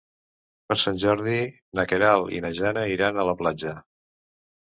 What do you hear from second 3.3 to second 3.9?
platja.